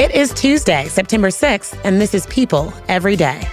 [0.00, 3.46] It is Tuesday, September 6th, and this is People Every Day.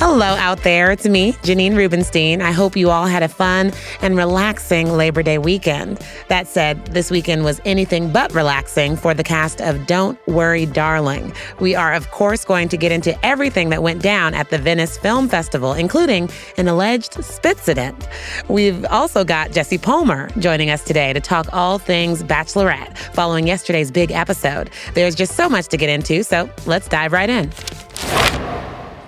[0.00, 0.92] Hello out there.
[0.92, 2.40] It's me, Janine Rubenstein.
[2.40, 5.98] I hope you all had a fun and relaxing Labor Day weekend.
[6.28, 11.32] That said, this weekend was anything but relaxing for the cast of Don't Worry, Darling.
[11.58, 14.96] We are, of course, going to get into everything that went down at the Venice
[14.96, 18.06] Film Festival, including an alleged spitcident.
[18.48, 23.90] We've also got Jesse Palmer joining us today to talk all things Bachelorette following yesterday's
[23.90, 24.70] big episode.
[24.94, 27.50] There's just so much to get into, so let's dive right in.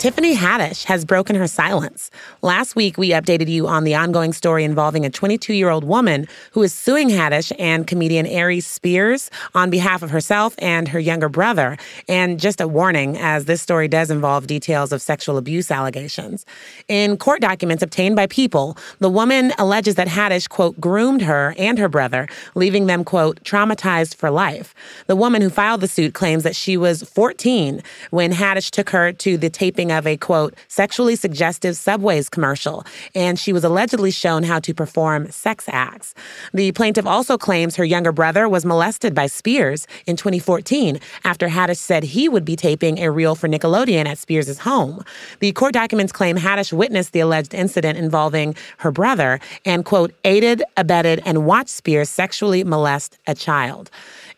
[0.00, 2.10] Tiffany Haddish has broken her silence.
[2.40, 6.26] Last week, we updated you on the ongoing story involving a 22 year old woman
[6.52, 11.28] who is suing Haddish and comedian Aries Spears on behalf of herself and her younger
[11.28, 11.76] brother.
[12.08, 16.46] And just a warning, as this story does involve details of sexual abuse allegations.
[16.88, 21.78] In court documents obtained by People, the woman alleges that Haddish, quote, groomed her and
[21.78, 24.74] her brother, leaving them, quote, traumatized for life.
[25.08, 29.12] The woman who filed the suit claims that she was 14 when Haddish took her
[29.12, 34.42] to the taping of a quote, sexually suggestive Subways commercial, and she was allegedly shown
[34.42, 36.14] how to perform sex acts.
[36.52, 41.78] The plaintiff also claims her younger brother was molested by Spears in 2014 after Haddish
[41.78, 45.04] said he would be taping a reel for Nickelodeon at Spears' home.
[45.40, 50.62] The court documents claim Haddish witnessed the alleged incident involving her brother and, quote, aided,
[50.76, 53.90] abetted, and watched Spears sexually molest a child.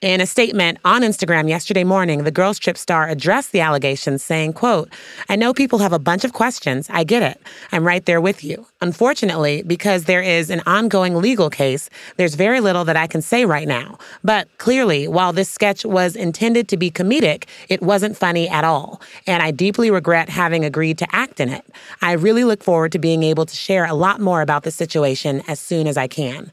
[0.02, 4.54] In a statement on Instagram yesterday morning, the Girls Trip star addressed the allegations saying,
[4.54, 4.92] quote,
[5.28, 6.88] I know people have a bunch of questions.
[6.90, 7.40] I get it.
[7.70, 8.66] I'm right there with you.
[8.80, 13.44] Unfortunately, because there is an ongoing legal case, there's very little that I can say
[13.44, 13.96] right now.
[14.24, 19.00] But clearly, while this sketch was intended to be comedic, it wasn't funny at all.
[19.28, 21.64] And I deeply regret having agreed to act in it.
[22.00, 25.44] I really look forward to being able to share a lot more about the situation
[25.46, 26.50] as soon as I can.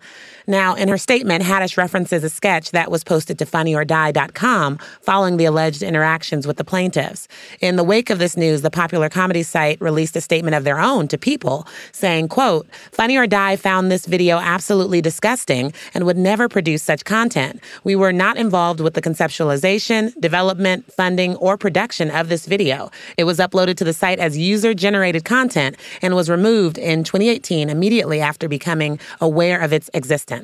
[0.49, 5.45] Now, in her statement, Haddish references a sketch that was posted to funnyordie.com following the
[5.45, 7.27] alleged interactions with the plaintiffs.
[7.61, 10.79] In the wake of this news, the popular comedy site released a statement of their
[10.79, 16.17] own to people saying, quote, Funny or Die found this video absolutely disgusting and would
[16.17, 17.61] never produce such content.
[17.83, 22.89] We were not involved with the conceptualization, development, funding, or production of this video.
[23.17, 27.69] It was uploaded to the site as user generated content and was removed in 2018
[27.69, 30.38] immediately after becoming aware of its existence.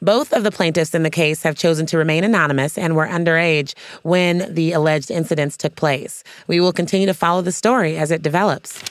[0.00, 3.74] Both of the plaintiffs in the case have chosen to remain anonymous and were underage
[4.02, 6.24] when the alleged incidents took place.
[6.46, 8.82] We will continue to follow the story as it develops.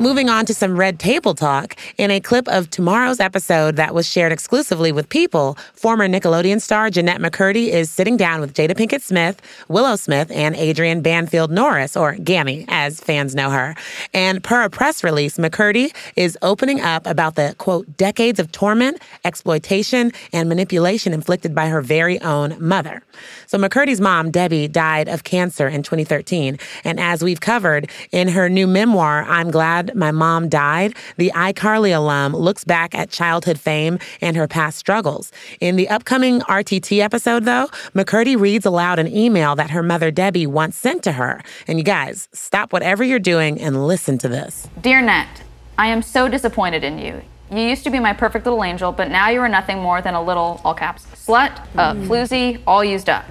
[0.00, 4.08] Moving on to some red table talk, in a clip of tomorrow's episode that was
[4.08, 9.02] shared exclusively with People, former Nickelodeon star Jennette McCurdy is sitting down with Jada Pinkett
[9.02, 13.76] Smith, Willow Smith, and Adrienne Banfield Norris, or Gammy, as fans know her.
[14.12, 19.00] And per a press release, McCurdy is opening up about the quote, decades of torment,
[19.24, 23.04] exploitation, and manipulation inflicted by her very own mother.
[23.46, 26.58] So McCurdy's mom, Debbie, died of cancer in 2013.
[26.82, 31.96] And as we've covered in her new memoir, I'm Glad my Mom Died, the iCarly
[31.96, 35.32] alum looks back at childhood fame and her past struggles.
[35.60, 40.46] In the upcoming RTT episode, though, McCurdy reads aloud an email that her mother Debbie
[40.46, 41.42] once sent to her.
[41.66, 44.68] And you guys, stop whatever you're doing and listen to this.
[44.80, 45.42] Dear Net,
[45.78, 47.22] I am so disappointed in you.
[47.50, 50.14] You used to be my perfect little angel, but now you are nothing more than
[50.14, 52.06] a little, all caps, slut, a mm.
[52.06, 53.24] floozy, all used up.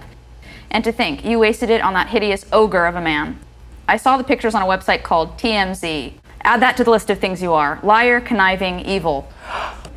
[0.72, 3.40] And to think, you wasted it on that hideous ogre of a man.
[3.88, 6.14] I saw the pictures on a website called TMZ.
[6.46, 9.32] Add that to the list of things you are liar, conniving, evil.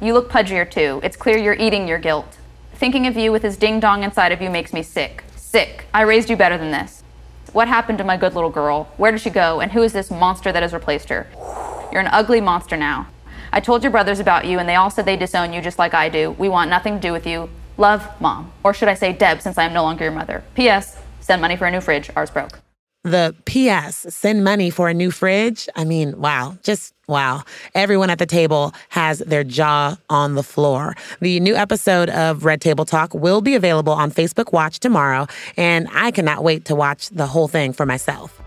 [0.01, 1.01] You look pudgier too.
[1.03, 2.39] It's clear you're eating your guilt.
[2.75, 5.25] Thinking of you with his ding dong inside of you makes me sick.
[5.35, 5.87] Sick.
[5.93, 7.03] I raised you better than this.
[7.53, 8.85] What happened to my good little girl?
[8.97, 9.61] Where did she go?
[9.61, 11.27] And who is this monster that has replaced her?
[11.91, 13.09] You're an ugly monster now.
[13.53, 15.95] I told your brothers about you, and they all said they disown you just like
[15.95, 16.33] I do.
[16.33, 17.49] We want nothing to do with you.
[17.79, 18.53] Love, Mom.
[18.63, 20.45] Or should I say Deb, since I am no longer your mother.
[20.55, 21.01] P.S.
[21.21, 22.11] Send money for a new fridge.
[22.15, 22.61] Ours broke.
[23.07, 25.69] The PS, send money for a new fridge.
[25.77, 27.45] I mean, wow, just wow.
[27.73, 30.97] Everyone at the table has their jaw on the floor.
[31.21, 35.87] The new episode of Red Table Talk will be available on Facebook Watch tomorrow, and
[35.95, 38.43] I cannot wait to watch the whole thing for myself.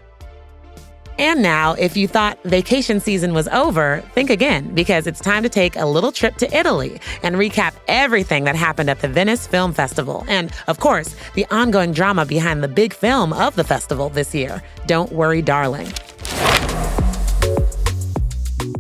[1.19, 5.50] And now, if you thought vacation season was over, think again because it's time to
[5.50, 9.74] take a little trip to Italy and recap everything that happened at the Venice Film
[9.74, 10.24] Festival.
[10.30, 14.63] And, of course, the ongoing drama behind the big film of the festival this year
[14.88, 15.92] Don't Worry, Darling.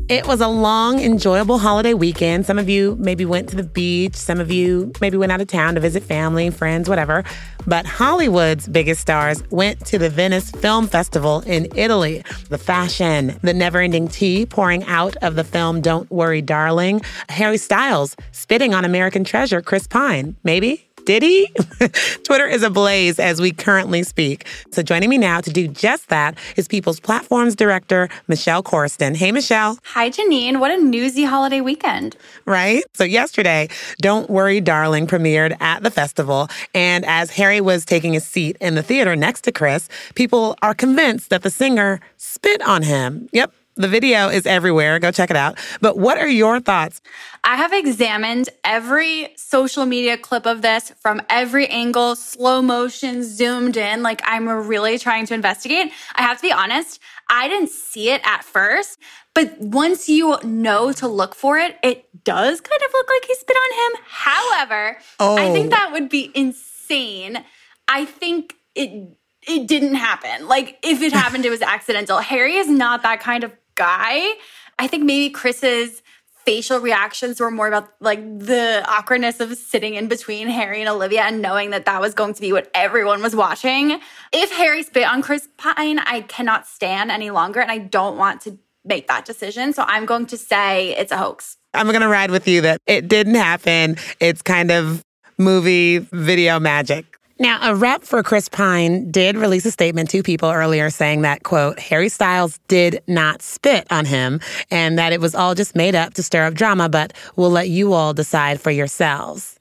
[0.09, 2.47] It was a long, enjoyable holiday weekend.
[2.47, 4.15] Some of you maybe went to the beach.
[4.15, 7.23] Some of you maybe went out of town to visit family, friends, whatever.
[7.67, 12.23] But Hollywood's biggest stars went to the Venice Film Festival in Italy.
[12.49, 17.57] The fashion, the never ending tea pouring out of the film Don't Worry, Darling, Harry
[17.57, 20.35] Styles spitting on American treasure Chris Pine.
[20.43, 20.88] Maybe?
[21.05, 21.51] Did he?
[22.23, 24.45] Twitter is ablaze as we currently speak.
[24.71, 29.15] So joining me now to do just that is People's Platforms Director, Michelle Corston.
[29.15, 29.79] Hey, Michelle.
[29.83, 30.59] Hi, Janine.
[30.59, 32.15] What a newsy holiday weekend.
[32.45, 32.83] Right?
[32.93, 33.69] So yesterday,
[34.01, 36.49] Don't Worry, Darling premiered at the festival.
[36.73, 40.73] And as Harry was taking a seat in the theater next to Chris, people are
[40.73, 43.29] convinced that the singer spit on him.
[43.31, 44.99] Yep, the video is everywhere.
[44.99, 45.57] Go check it out.
[45.79, 47.01] But what are your thoughts?
[47.43, 53.77] I have examined every social media clip of this from every angle, slow motion, zoomed
[53.77, 54.03] in.
[54.03, 55.91] Like I'm really trying to investigate.
[56.15, 56.99] I have to be honest,
[57.29, 58.99] I didn't see it at first,
[59.33, 63.35] but once you know to look for it, it does kind of look like he
[63.35, 64.01] spit on him.
[64.07, 65.37] However, oh.
[65.37, 65.69] I think oh.
[65.69, 67.43] that would be insane.
[67.87, 69.15] I think it
[69.47, 70.47] it didn't happen.
[70.47, 72.17] Like if it happened, it was accidental.
[72.17, 74.33] Harry is not that kind of guy.
[74.77, 76.03] I think maybe Chris's
[76.45, 81.21] facial reactions were more about like the awkwardness of sitting in between Harry and Olivia
[81.21, 83.99] and knowing that that was going to be what everyone was watching.
[84.33, 88.41] If Harry spit on Chris Pine, I cannot stand any longer and I don't want
[88.41, 89.73] to make that decision.
[89.73, 91.57] So I'm going to say it's a hoax.
[91.73, 93.97] I'm going to ride with you that it didn't happen.
[94.19, 95.03] It's kind of
[95.37, 97.18] movie video magic.
[97.41, 101.43] Now, a rep for Chris Pine did release a statement to people earlier saying that,
[101.43, 105.95] quote, Harry Styles did not spit on him and that it was all just made
[105.95, 109.58] up to stir up drama, but we'll let you all decide for yourselves.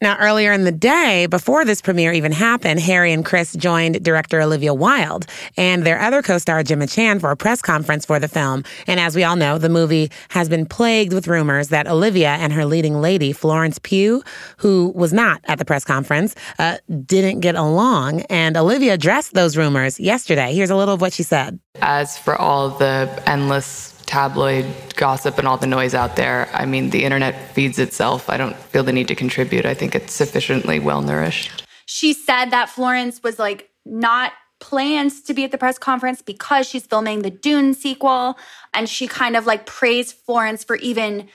[0.00, 4.40] Now, earlier in the day, before this premiere even happened, Harry and Chris joined director
[4.40, 8.62] Olivia Wilde and their other co-star Gemma Chan for a press conference for the film.
[8.86, 12.52] And as we all know, the movie has been plagued with rumors that Olivia and
[12.52, 14.22] her leading lady, Florence Pugh,
[14.58, 18.20] who was not at the press conference, uh, didn't get along.
[18.30, 20.54] And Olivia addressed those rumors yesterday.
[20.54, 21.58] Here's a little of what she said.
[21.82, 24.66] As for all the endless tabloid
[24.96, 26.48] gossip and all the noise out there.
[26.52, 28.28] I mean, the internet feeds itself.
[28.28, 29.66] I don't feel the need to contribute.
[29.66, 31.64] I think it's sufficiently well nourished.
[31.86, 36.66] She said that Florence was like not planned to be at the press conference because
[36.66, 38.38] she's filming the Dune sequel.
[38.74, 41.28] And she kind of like praised Florence for even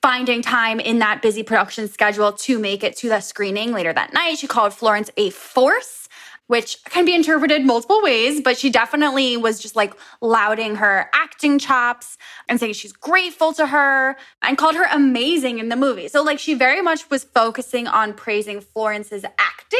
[0.00, 4.12] finding time in that busy production schedule to make it to the screening later that
[4.12, 4.38] night.
[4.38, 5.97] She called Florence a force
[6.48, 11.58] which can be interpreted multiple ways, but she definitely was just like lauding her acting
[11.58, 12.18] chops
[12.48, 16.08] and saying she's grateful to her and called her amazing in the movie.
[16.08, 19.78] So, like, she very much was focusing on praising Florence's acting.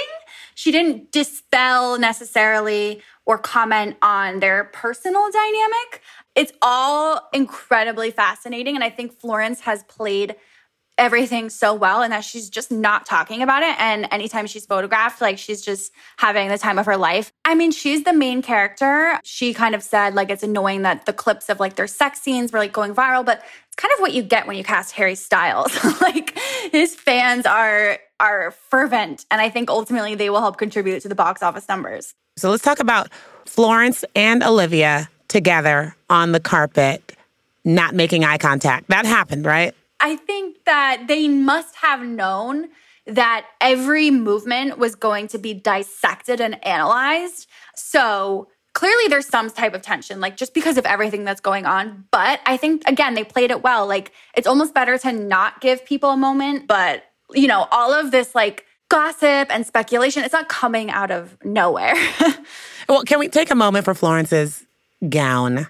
[0.55, 6.03] She didn't dispel necessarily or comment on their personal dynamic.
[6.35, 8.75] It's all incredibly fascinating.
[8.75, 10.37] And I think Florence has played
[10.99, 13.75] everything so well and that she's just not talking about it.
[13.81, 17.33] And anytime she's photographed, like she's just having the time of her life.
[17.45, 19.19] I mean, she's the main character.
[19.25, 22.53] She kind of said like it's annoying that the clips of like their sex scenes
[22.53, 25.15] were like going viral, but it's kind of what you get when you cast Harry
[25.15, 25.73] Styles.
[26.01, 26.37] like
[26.73, 31.15] his fans are are fervent and I think ultimately they will help contribute to the
[31.15, 32.15] box office numbers.
[32.37, 33.11] So let's talk about
[33.47, 37.17] Florence and Olivia together on the carpet
[37.65, 38.89] not making eye contact.
[38.89, 39.75] That happened, right?
[40.01, 42.69] I think that they must have known
[43.07, 47.49] that every movement was going to be dissected and analyzed.
[47.75, 52.05] So clearly there's some type of tension, like just because of everything that's going on.
[52.11, 53.87] But I think, again, they played it well.
[53.87, 58.11] Like it's almost better to not give people a moment, but you know, all of
[58.11, 61.95] this like gossip and speculation, it's not coming out of nowhere.
[62.89, 64.65] well, can we take a moment for Florence's
[65.09, 65.67] gown?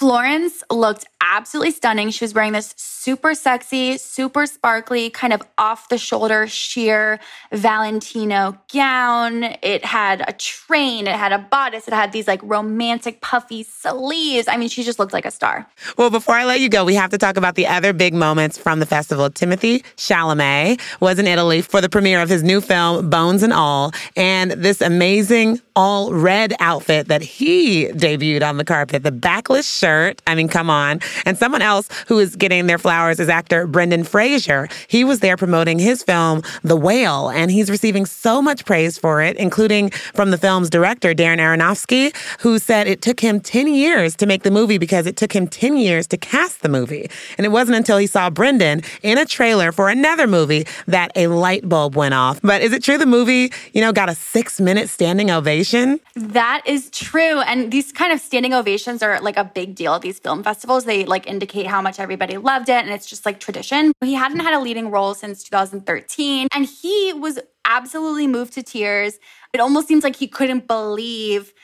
[0.00, 2.08] Florence looked absolutely stunning.
[2.08, 7.20] She was wearing this super sexy, super sparkly, kind of off the shoulder sheer
[7.52, 9.44] Valentino gown.
[9.62, 14.48] It had a train, it had a bodice, it had these like romantic puffy sleeves.
[14.48, 15.66] I mean, she just looked like a star.
[15.98, 18.56] Well, before I let you go, we have to talk about the other big moments
[18.56, 19.28] from the festival.
[19.28, 23.92] Timothée Chalamet was in Italy for the premiere of his new film, Bones and All,
[24.16, 29.89] and this amazing all red outfit that he debuted on the carpet, the backless shirt
[29.90, 30.22] shirt.
[30.26, 31.00] I mean, come on.
[31.26, 34.68] And someone else who is getting their flowers is actor Brendan Fraser.
[34.86, 39.20] He was there promoting his film, The Whale, and he's receiving so much praise for
[39.20, 44.14] it, including from the film's director, Darren Aronofsky, who said it took him 10 years
[44.16, 47.10] to make the movie because it took him 10 years to cast the movie.
[47.36, 51.26] And it wasn't until he saw Brendan in a trailer for another movie that a
[51.26, 52.40] light bulb went off.
[52.42, 55.98] But is it true the movie, you know, got a six minute standing ovation?
[56.14, 57.40] That is true.
[57.40, 60.84] And these kind of standing ovations are like a big deal at these film festivals.
[60.84, 62.84] They like indicate how much everybody loved it.
[62.84, 63.92] And it's just like tradition.
[64.02, 66.48] He hadn't had a leading role since 2013.
[66.52, 69.18] And he was absolutely moved to tears.
[69.54, 71.54] It almost seems like he couldn't believe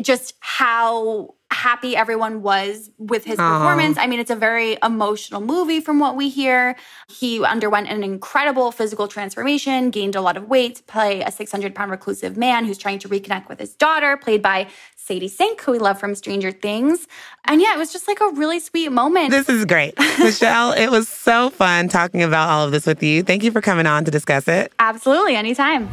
[0.00, 3.58] just how happy everyone was with his Aww.
[3.58, 3.98] performance.
[3.98, 6.76] I mean, it's a very emotional movie from what we hear.
[7.08, 11.74] He underwent an incredible physical transformation, gained a lot of weight to play a 600
[11.74, 15.72] pound reclusive man who's trying to reconnect with his daughter, played by Sadie Sink, who
[15.72, 17.08] we love from Stranger Things.
[17.46, 19.30] And yeah, it was just like a really sweet moment.
[19.30, 19.98] This is great.
[20.20, 23.24] Michelle, it was so fun talking about all of this with you.
[23.24, 24.72] Thank you for coming on to discuss it.
[24.78, 25.88] Absolutely, anytime.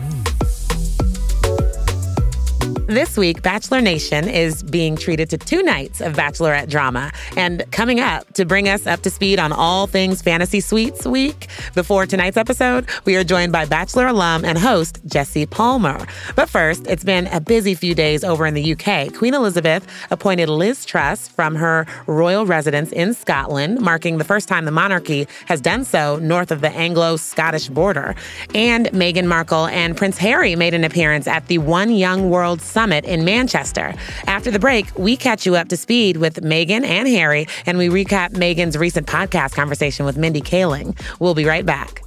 [2.87, 7.11] This week, Bachelor Nation is being treated to two nights of Bachelorette drama.
[7.35, 11.47] And coming up to bring us up to speed on all things Fantasy Suites Week,
[11.73, 16.05] before tonight's episode, we are joined by Bachelor alum and host Jesse Palmer.
[16.35, 19.11] But first, it's been a busy few days over in the UK.
[19.15, 24.65] Queen Elizabeth appointed Liz Truss from her royal residence in Scotland, marking the first time
[24.65, 28.13] the monarchy has done so north of the Anglo Scottish border.
[28.53, 33.05] And Meghan Markle and Prince Harry made an appearance at the One Young World Summit
[33.05, 33.93] in Manchester.
[34.27, 37.87] After the break, we catch you up to speed with Meghan and Harry, and we
[37.87, 40.93] recap Meghan's recent podcast conversation with Mindy Kaling.
[41.21, 42.01] We'll be right back.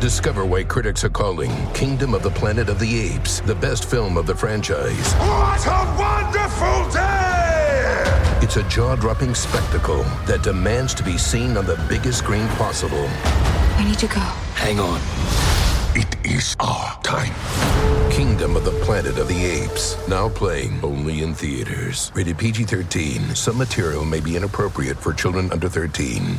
[0.00, 4.16] Discover why critics are calling Kingdom of the Planet of the Apes the best film
[4.16, 5.12] of the franchise.
[5.14, 8.40] What a wonderful day!
[8.42, 13.08] It's a jaw dropping spectacle that demands to be seen on the biggest screen possible.
[13.78, 14.20] I need to go.
[14.54, 15.00] Hang on.
[15.94, 17.32] It is our time.
[18.10, 19.96] Kingdom of the Planet of the Apes.
[20.08, 22.10] Now playing only in theaters.
[22.14, 23.34] Rated PG 13.
[23.34, 26.38] Some material may be inappropriate for children under 13.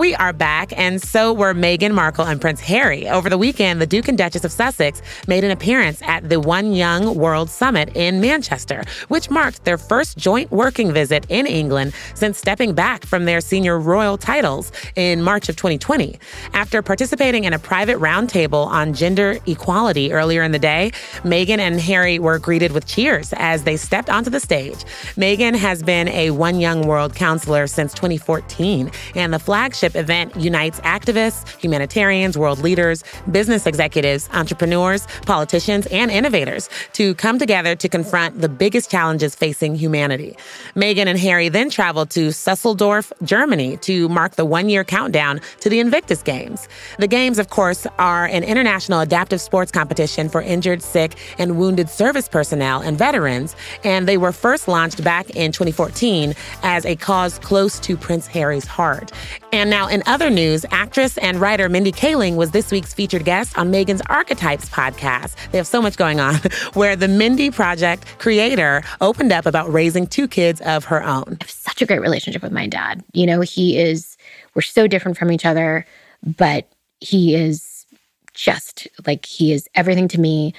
[0.00, 3.06] We are back, and so were Meghan Markle and Prince Harry.
[3.06, 6.72] Over the weekend, the Duke and Duchess of Sussex made an appearance at the One
[6.72, 12.38] Young World Summit in Manchester, which marked their first joint working visit in England since
[12.38, 16.18] stepping back from their senior royal titles in March of 2020.
[16.54, 20.92] After participating in a private roundtable on gender equality earlier in the day,
[21.24, 24.82] Meghan and Harry were greeted with cheers as they stepped onto the stage.
[25.16, 30.80] Meghan has been a One Young World counselor since 2014, and the flagship event unites
[30.80, 38.40] activists, humanitarians, world leaders, business executives, entrepreneurs, politicians, and innovators to come together to confront
[38.40, 40.36] the biggest challenges facing humanity.
[40.76, 45.68] Meghan and Harry then traveled to Düsseldorf, Germany to mark the one year countdown to
[45.68, 46.68] the Invictus Games.
[46.98, 51.88] The Games, of course, are an international adaptive sports competition for injured, sick, and wounded
[51.88, 57.38] service personnel and veterans, and they were first launched back in 2014 as a cause
[57.38, 59.12] close to Prince Harry's heart.
[59.52, 63.56] And now, in other news, actress and writer Mindy Kaling was this week's featured guest
[63.58, 65.34] on Meghan's Archetypes podcast.
[65.50, 66.34] They have so much going on,
[66.74, 71.38] where the Mindy Project creator opened up about raising two kids of her own.
[71.40, 73.04] I have such a great relationship with my dad.
[73.12, 74.16] You know, he is,
[74.54, 75.86] we're so different from each other,
[76.24, 76.68] but
[77.00, 77.86] he is
[78.34, 80.54] just like, he is everything to me.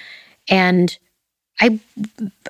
[0.50, 0.98] And
[1.60, 1.80] I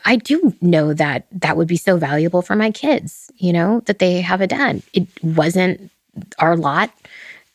[0.05, 3.99] I do know that that would be so valuable for my kids, you know, that
[3.99, 4.81] they have a dad.
[4.93, 5.91] It wasn't
[6.39, 6.91] our lot,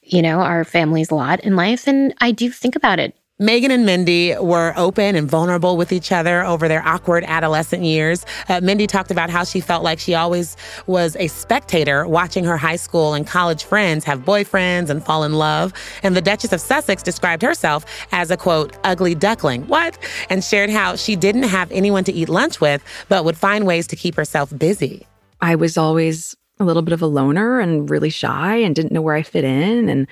[0.03, 1.87] you know, our family's lot in life.
[1.87, 6.11] And I do think about it Meghan and Mindy were open and vulnerable with each
[6.11, 8.25] other over their awkward adolescent years.
[8.49, 12.57] Uh, Mindy talked about how she felt like she always was a spectator watching her
[12.57, 15.75] high school and college friends have boyfriends and fall in love.
[16.03, 19.67] And the Duchess of Sussex described herself as a quote, ugly duckling.
[19.67, 19.99] What?
[20.31, 23.87] And shared how she didn't have anyone to eat lunch with, but would find ways
[23.89, 25.07] to keep herself busy.
[25.43, 29.03] I was always a little bit of a loner and really shy and didn't know
[29.03, 30.07] where I fit in and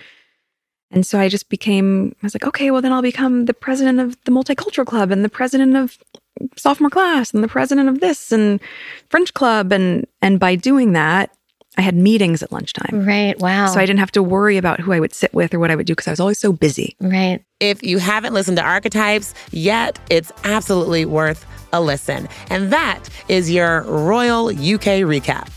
[0.90, 3.98] And so I just became, I was like, okay, well, then I'll become the president
[3.98, 5.98] of the multicultural club and the president of
[6.56, 8.60] sophomore class and the president of this and
[9.08, 9.72] French club.
[9.72, 11.30] And, and by doing that,
[11.76, 13.04] I had meetings at lunchtime.
[13.04, 13.36] Right.
[13.40, 13.66] Wow.
[13.66, 15.74] So I didn't have to worry about who I would sit with or what I
[15.76, 16.94] would do because I was always so busy.
[17.00, 17.42] Right.
[17.58, 22.28] If you haven't listened to Archetypes yet, it's absolutely worth a listen.
[22.50, 25.50] And that is your Royal UK recap.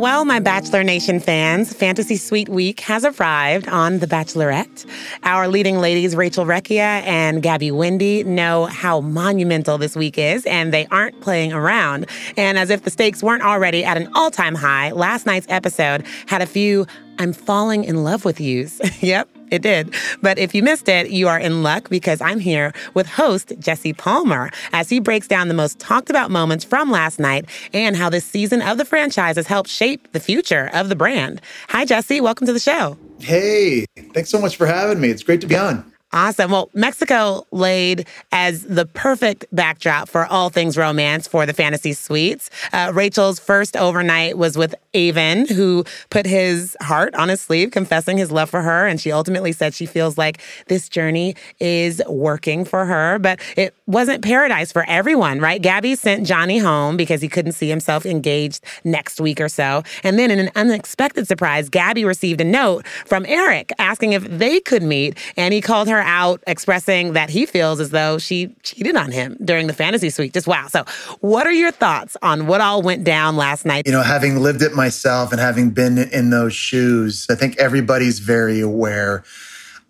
[0.00, 4.86] Well, my Bachelor Nation fans, Fantasy Suite Week has arrived on The Bachelorette.
[5.24, 10.72] Our leading ladies, Rachel Recchia and Gabby Windey, know how monumental this week is, and
[10.72, 12.06] they aren't playing around.
[12.38, 16.06] And as if the stakes weren't already at an all time high, last night's episode
[16.28, 16.86] had a few
[17.18, 18.80] I'm falling in love with yous.
[19.02, 19.94] yep, it did.
[20.22, 23.92] But if you missed it, you are in luck because I'm here with host Jesse
[23.92, 28.10] Palmer as he breaks down the most talked about moments from last night and how
[28.10, 31.40] this season of the franchise has helped shape the future of the brand.
[31.68, 32.20] Hi, Jesse.
[32.20, 32.96] Welcome to the show.
[33.20, 35.10] Hey, thanks so much for having me.
[35.10, 35.90] It's great to be on.
[36.12, 36.50] Awesome.
[36.50, 42.50] Well, Mexico laid as the perfect backdrop for all things romance for the fantasy suites.
[42.72, 48.18] Uh, Rachel's first overnight was with Aven, who put his heart on his sleeve, confessing
[48.18, 48.88] his love for her.
[48.88, 53.20] And she ultimately said she feels like this journey is working for her.
[53.20, 55.62] But it wasn't paradise for everyone, right?
[55.62, 59.84] Gabby sent Johnny home because he couldn't see himself engaged next week or so.
[60.02, 64.58] And then, in an unexpected surprise, Gabby received a note from Erich asking if they
[64.58, 65.16] could meet.
[65.36, 69.36] And he called her out expressing that he feels as though she cheated on him
[69.44, 70.32] during the fantasy suite.
[70.32, 70.66] Just wow.
[70.68, 70.84] So,
[71.20, 73.86] what are your thoughts on what all went down last night?
[73.86, 78.18] You know, having lived it myself and having been in those shoes, I think everybody's
[78.18, 79.24] very aware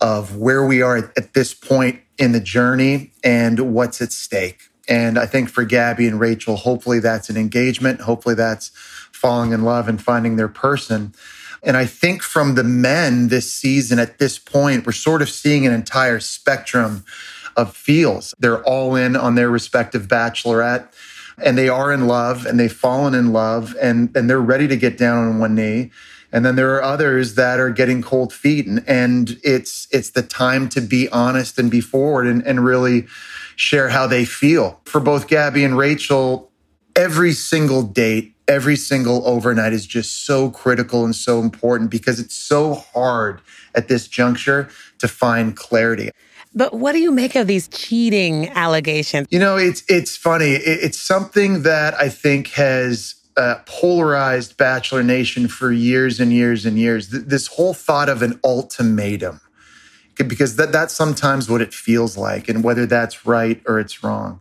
[0.00, 4.70] of where we are at this point in the journey and what's at stake.
[4.88, 8.00] And I think for Gabby and Rachel, hopefully that's an engagement.
[8.00, 8.70] Hopefully that's
[9.12, 11.14] falling in love and finding their person.
[11.62, 15.66] And I think from the men this season at this point, we're sort of seeing
[15.66, 17.04] an entire spectrum
[17.56, 18.34] of feels.
[18.38, 20.88] They're all in on their respective bachelorette
[21.42, 24.76] and they are in love and they've fallen in love and, and they're ready to
[24.76, 25.90] get down on one knee.
[26.32, 30.22] And then there are others that are getting cold feet and, and it's it's the
[30.22, 33.06] time to be honest and be forward and, and really
[33.56, 34.80] share how they feel.
[34.84, 36.50] For both Gabby and Rachel,
[36.94, 42.34] every single date every single overnight is just so critical and so important because it's
[42.34, 43.40] so hard
[43.76, 46.10] at this juncture to find clarity.
[46.52, 49.28] But what do you make of these cheating allegations?
[49.30, 50.50] You know, it's it's funny.
[50.50, 56.76] It's something that I think has uh, polarized Bachelor Nation for years and years and
[56.76, 57.08] years.
[57.10, 59.40] This whole thought of an ultimatum,
[60.16, 64.40] because that, that's sometimes what it feels like, and whether that's right or it's wrong.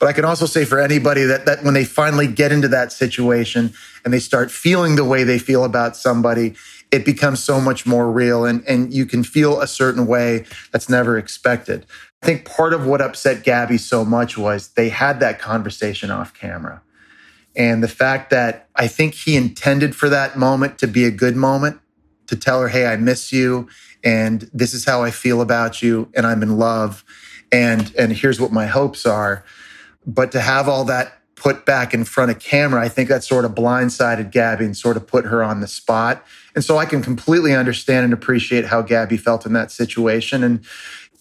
[0.00, 2.90] But I can also say for anybody that, that when they finally get into that
[2.90, 6.56] situation and they start feeling the way they feel about somebody,
[6.90, 10.88] it becomes so much more real and, and you can feel a certain way that's
[10.88, 11.84] never expected.
[12.22, 16.32] I think part of what upset Gabby so much was they had that conversation off
[16.32, 16.82] camera.
[17.54, 21.36] And the fact that I think he intended for that moment to be a good
[21.36, 21.78] moment,
[22.28, 23.68] to tell her, hey, I miss you,
[24.02, 27.04] and this is how I feel about you, and I'm in love,
[27.52, 29.44] and and here's what my hopes are.
[30.06, 33.44] But to have all that put back in front of camera, I think that sort
[33.44, 36.24] of blindsided Gabby and sort of put her on the spot.
[36.54, 40.44] And so I can completely understand and appreciate how Gabby felt in that situation.
[40.44, 40.64] And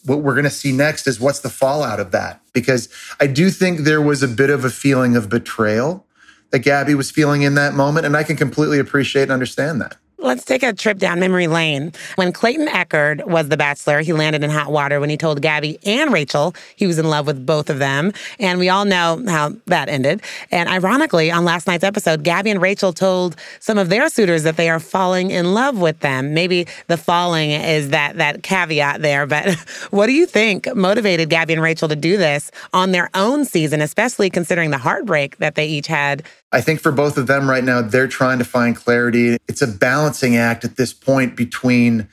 [0.05, 2.41] what we're going to see next is what's the fallout of that?
[2.53, 2.89] Because
[3.19, 6.05] I do think there was a bit of a feeling of betrayal
[6.51, 8.05] that Gabby was feeling in that moment.
[8.05, 9.97] And I can completely appreciate and understand that.
[10.21, 11.93] Let's take a trip down memory lane.
[12.15, 15.79] When Clayton Echard was the bachelor, he landed in hot water when he told Gabby
[15.85, 18.11] and Rachel he was in love with both of them.
[18.37, 20.21] And we all know how that ended.
[20.51, 24.57] And ironically, on last night's episode, Gabby and Rachel told some of their suitors that
[24.57, 26.33] they are falling in love with them.
[26.33, 29.55] Maybe the falling is that that caveat there, but
[29.91, 33.79] what do you think motivated Gabby and Rachel to do this on their own season,
[33.79, 37.63] especially considering the heartbreak that they each had I think for both of them right
[37.63, 39.37] now, they're trying to find clarity.
[39.47, 39.67] It's a
[40.09, 42.07] balancing act at this point between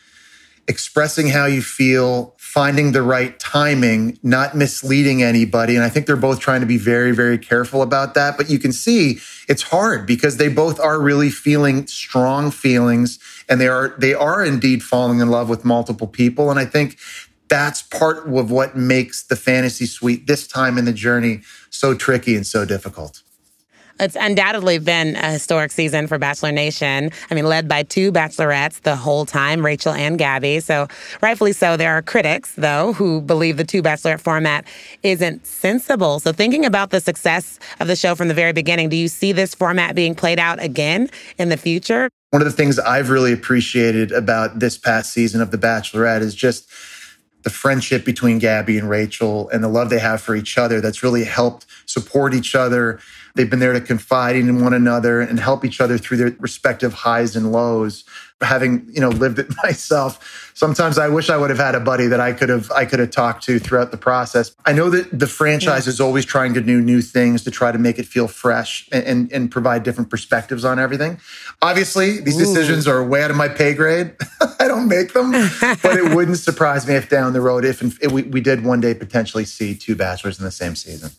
[0.68, 5.74] expressing how you feel, finding the right timing, not misleading anybody.
[5.76, 8.36] And I think they're both trying to be very, very careful about that.
[8.36, 13.62] But you can see it's hard because they both are really feeling strong feelings and
[13.62, 16.50] they are, they are indeed falling in love with multiple people.
[16.50, 16.98] And I think
[17.48, 22.36] that's part of what makes the fantasy suite this time in the journey so tricky
[22.36, 23.22] and so difficult.
[23.98, 27.10] It's undoubtedly been a historic season for Bachelor Nation.
[27.30, 30.60] I mean, led by two bachelorettes the whole time, Rachel and Gabby.
[30.60, 30.86] So,
[31.22, 34.66] rightfully so, there are critics, though, who believe the two bachelorette format
[35.02, 36.20] isn't sensible.
[36.20, 39.32] So, thinking about the success of the show from the very beginning, do you see
[39.32, 42.10] this format being played out again in the future?
[42.30, 46.34] One of the things I've really appreciated about this past season of The Bachelorette is
[46.34, 46.68] just
[47.44, 51.04] the friendship between Gabby and Rachel and the love they have for each other that's
[51.04, 52.98] really helped support each other.
[53.36, 56.94] They've been there to confide in one another and help each other through their respective
[56.94, 58.04] highs and lows.
[58.40, 62.06] Having, you know, lived it myself, sometimes I wish I would have had a buddy
[62.06, 64.54] that I could have I could have talked to throughout the process.
[64.64, 65.90] I know that the franchise yeah.
[65.90, 69.04] is always trying to do new things to try to make it feel fresh and,
[69.04, 71.18] and, and provide different perspectives on everything.
[71.62, 72.44] Obviously, these Ooh.
[72.44, 74.14] decisions are way out of my pay grade.
[74.60, 78.12] I don't make them, but it wouldn't surprise me if down the road, if, if
[78.12, 81.10] we, we did one day potentially see two bachelors in the same season.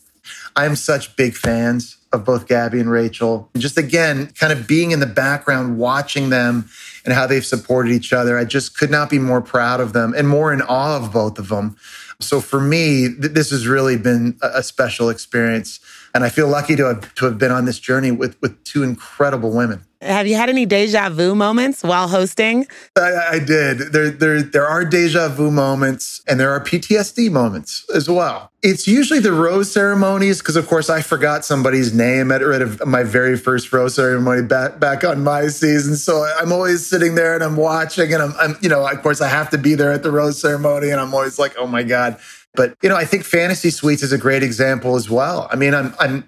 [0.55, 3.49] I'm such big fans of both Gabby and Rachel.
[3.53, 6.69] And Just again, kind of being in the background, watching them
[7.05, 8.37] and how they've supported each other.
[8.37, 11.39] I just could not be more proud of them and more in awe of both
[11.39, 11.75] of them.
[12.19, 15.79] So for me, th- this has really been a, a special experience.
[16.13, 18.83] And I feel lucky to have, to have been on this journey with, with two
[18.83, 19.83] incredible women.
[20.01, 22.67] Have you had any deja vu moments while hosting?
[22.95, 23.79] I, I, did.
[23.93, 28.51] There, there, there are deja vu moments and there are PTSD moments as well.
[28.61, 33.01] It's usually the rose ceremonies because, of course, I forgot somebody's name at, at my
[33.01, 35.95] very first rose ceremony back back on my season.
[35.95, 39.19] So I'm always sitting there and I'm watching, and I'm, I'm, you know, of course,
[39.19, 41.83] I have to be there at the rose ceremony, and I'm always like, oh my
[41.83, 42.19] god.
[42.53, 45.47] But you know, I think Fantasy Suites is a great example as well.
[45.51, 46.27] I mean, I'm, I'm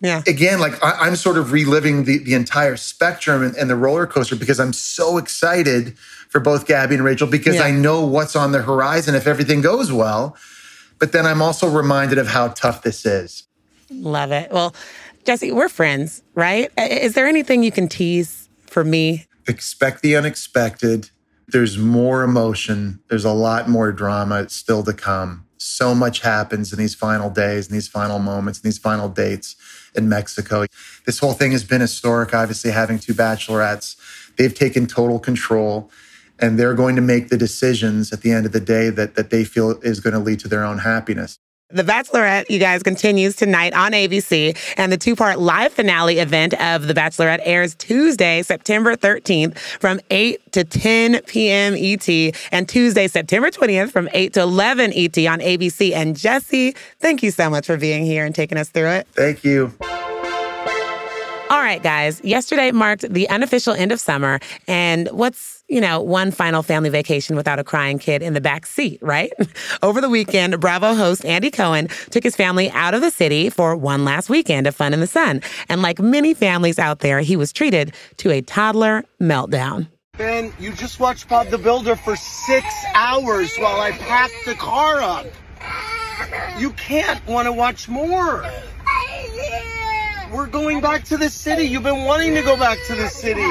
[0.00, 0.22] yeah.
[0.26, 4.06] Again, like I, am sort of reliving the, the entire spectrum and, and, the roller
[4.06, 5.96] coaster because I'm so excited
[6.28, 7.62] for both Gabby and Rachel because yeah.
[7.62, 10.36] I know what's on the horizon if everything goes well.
[10.98, 13.46] But then I'm also reminded of how tough this is.
[13.90, 14.50] Love it.
[14.50, 14.74] Well,
[15.24, 16.70] Jesse, we're friends, right?
[16.78, 19.26] Is there anything you can tease for me?
[19.48, 21.10] Expect the unexpected.
[21.48, 23.00] There's more emotion.
[23.08, 25.45] There's a lot more drama still to come.
[25.58, 29.56] So much happens in these final days, in these final moments, in these final dates
[29.94, 30.66] in Mexico.
[31.06, 33.96] This whole thing has been historic, obviously, having two bachelorettes.
[34.36, 35.90] They've taken total control
[36.38, 39.30] and they're going to make the decisions at the end of the day that, that
[39.30, 41.38] they feel is going to lead to their own happiness.
[41.70, 46.54] The Bachelorette, you guys, continues tonight on ABC, and the two part live finale event
[46.62, 51.74] of The Bachelorette airs Tuesday, September 13th from 8 to 10 p.m.
[51.76, 52.08] ET,
[52.52, 55.92] and Tuesday, September 20th from 8 to 11 ET on ABC.
[55.92, 59.08] And Jesse, thank you so much for being here and taking us through it.
[59.14, 59.74] Thank you.
[61.50, 62.20] All right, guys.
[62.22, 67.34] Yesterday marked the unofficial end of summer, and what's you know, one final family vacation
[67.36, 69.32] without a crying kid in the back seat, right?
[69.82, 73.76] Over the weekend, Bravo host Andy Cohen took his family out of the city for
[73.76, 75.42] one last weekend of fun in the sun.
[75.68, 79.88] And like many families out there, he was treated to a toddler meltdown.
[80.16, 85.00] Ben, you just watched Bob the Builder for six hours while I packed the car
[85.02, 85.26] up.
[86.58, 88.44] You can't want to watch more.
[90.32, 91.64] We're going back to the city.
[91.64, 93.42] You've been wanting to go back to the city.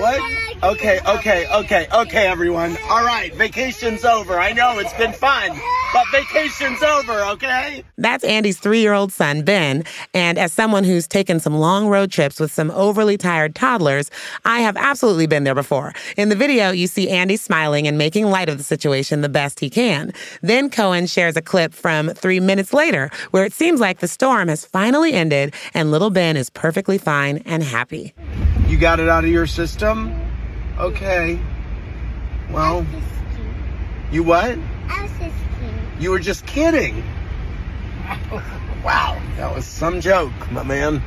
[0.00, 0.47] What?
[0.60, 2.76] Okay, okay, okay, okay, everyone.
[2.90, 4.40] All right, vacation's over.
[4.40, 5.56] I know it's been fun,
[5.92, 7.84] but vacation's over, okay?
[7.96, 9.84] That's Andy's three year old son, Ben.
[10.14, 14.10] And as someone who's taken some long road trips with some overly tired toddlers,
[14.44, 15.94] I have absolutely been there before.
[16.16, 19.60] In the video, you see Andy smiling and making light of the situation the best
[19.60, 20.12] he can.
[20.42, 24.48] Then Cohen shares a clip from three minutes later, where it seems like the storm
[24.48, 28.12] has finally ended and little Ben is perfectly fine and happy.
[28.66, 30.27] You got it out of your system?
[30.78, 31.38] Okay.
[32.50, 32.86] Well,
[34.10, 34.58] you what?
[34.88, 36.00] I was just kidding.
[36.00, 37.02] You were just kidding.
[38.84, 41.02] Wow, that was some joke, my man.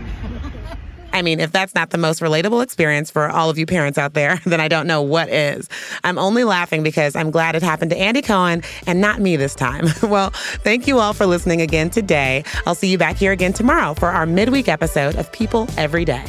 [1.13, 4.13] I mean, if that's not the most relatable experience for all of you parents out
[4.13, 5.69] there, then I don't know what is.
[6.03, 9.55] I'm only laughing because I'm glad it happened to Andy Cohen and not me this
[9.55, 9.87] time.
[10.03, 12.43] well, thank you all for listening again today.
[12.65, 16.23] I'll see you back here again tomorrow for our midweek episode of People Every Day.